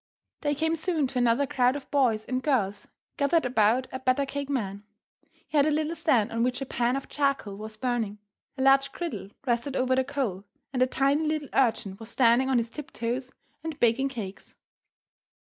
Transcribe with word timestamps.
They 0.41 0.55
came 0.55 0.75
soon 0.75 1.05
to 1.05 1.19
another 1.19 1.45
crowd 1.45 1.75
of 1.75 1.91
boys 1.91 2.25
and 2.25 2.41
girls 2.41 2.87
gathered 3.17 3.45
about 3.45 3.85
a 3.91 3.99
batter 3.99 4.25
cake 4.25 4.49
man. 4.49 4.83
He 5.47 5.55
had 5.55 5.67
a 5.67 5.69
little 5.69 5.95
stand 5.95 6.31
on 6.31 6.41
which 6.41 6.59
a 6.59 6.65
pan 6.65 6.95
of 6.95 7.07
charcoal 7.07 7.55
was 7.55 7.77
burning. 7.77 8.17
A 8.57 8.63
large 8.63 8.91
griddle 8.93 9.29
rested 9.45 9.75
over 9.75 9.95
the 9.95 10.03
coal, 10.03 10.43
and 10.73 10.81
a 10.81 10.87
tiny 10.87 11.27
little 11.27 11.49
urchin 11.53 11.97
was 11.99 12.09
standing 12.09 12.49
on 12.49 12.57
his 12.57 12.71
tiptoes 12.71 13.31
and 13.63 13.79
baking 13.79 14.09
cakes. 14.09 14.55